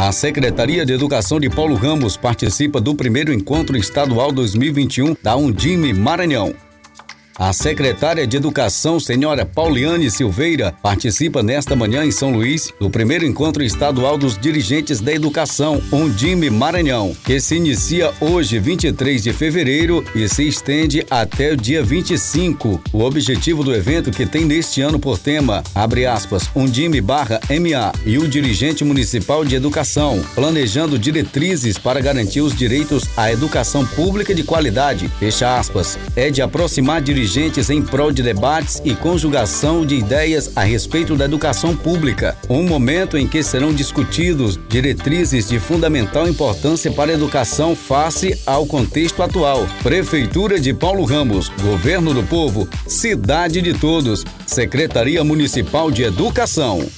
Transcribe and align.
A 0.00 0.12
Secretaria 0.12 0.86
de 0.86 0.92
Educação 0.92 1.40
de 1.40 1.50
Paulo 1.50 1.74
Ramos 1.74 2.16
participa 2.16 2.80
do 2.80 2.94
primeiro 2.94 3.32
encontro 3.32 3.76
estadual 3.76 4.30
2021 4.30 5.16
da 5.20 5.34
Undime 5.34 5.92
Maranhão. 5.92 6.54
A 7.38 7.52
secretária 7.52 8.26
de 8.26 8.36
Educação, 8.36 8.98
senhora 8.98 9.46
Pauliane 9.46 10.10
Silveira, 10.10 10.74
participa 10.82 11.40
nesta 11.40 11.76
manhã 11.76 12.04
em 12.04 12.10
São 12.10 12.32
Luís 12.32 12.72
do 12.80 12.90
primeiro 12.90 13.24
encontro 13.24 13.62
estadual 13.62 14.18
dos 14.18 14.36
dirigentes 14.36 15.00
da 15.00 15.12
educação, 15.12 15.80
Undime 15.92 16.50
Maranhão, 16.50 17.16
que 17.24 17.38
se 17.38 17.54
inicia 17.54 18.12
hoje, 18.20 18.58
23 18.58 19.22
de 19.22 19.32
fevereiro, 19.32 20.04
e 20.16 20.28
se 20.28 20.48
estende 20.48 21.06
até 21.08 21.52
o 21.52 21.56
dia 21.56 21.80
25. 21.80 22.82
O 22.92 23.04
objetivo 23.04 23.62
do 23.62 23.72
evento, 23.72 24.10
que 24.10 24.26
tem 24.26 24.44
neste 24.44 24.80
ano 24.80 24.98
por 24.98 25.16
tema, 25.16 25.62
abre 25.76 26.06
aspas, 26.06 26.50
Undime 26.56 27.00
barra 27.00 27.38
MA 27.48 27.92
e 28.04 28.18
o 28.18 28.26
dirigente 28.26 28.82
municipal 28.82 29.44
de 29.44 29.54
educação, 29.54 30.24
planejando 30.34 30.98
diretrizes 30.98 31.78
para 31.78 32.00
garantir 32.00 32.40
os 32.40 32.52
direitos 32.52 33.04
à 33.16 33.30
educação 33.30 33.86
pública 33.86 34.34
de 34.34 34.42
qualidade, 34.42 35.08
fecha 35.20 35.56
aspas, 35.56 35.96
é 36.16 36.32
de 36.32 36.42
aproximar 36.42 37.00
dirigentes 37.00 37.27
dirigentes 37.28 37.68
em 37.68 37.82
prol 37.82 38.10
de 38.10 38.22
debates 38.22 38.80
e 38.84 38.94
conjugação 38.94 39.84
de 39.84 39.94
ideias 39.94 40.50
a 40.56 40.62
respeito 40.62 41.14
da 41.14 41.26
educação 41.26 41.76
pública, 41.76 42.36
um 42.48 42.62
momento 42.62 43.18
em 43.18 43.26
que 43.26 43.42
serão 43.42 43.72
discutidos 43.72 44.58
diretrizes 44.68 45.46
de 45.46 45.58
fundamental 45.58 46.26
importância 46.26 46.90
para 46.90 47.10
a 47.10 47.14
educação 47.14 47.76
face 47.76 48.40
ao 48.46 48.66
contexto 48.66 49.22
atual. 49.22 49.66
Prefeitura 49.82 50.58
de 50.58 50.72
Paulo 50.72 51.04
Ramos, 51.04 51.50
Governo 51.60 52.14
do 52.14 52.22
Povo, 52.22 52.66
Cidade 52.86 53.60
de 53.60 53.74
Todos, 53.74 54.24
Secretaria 54.46 55.22
Municipal 55.22 55.90
de 55.90 56.04
Educação. 56.04 56.88